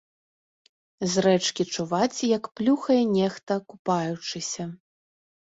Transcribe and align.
З 1.11 1.23
рэчкі 1.25 1.63
чуваць, 1.75 2.19
як 2.37 2.49
плюхае 2.61 2.99
нехта, 3.19 3.59
купаючыся. 3.75 4.69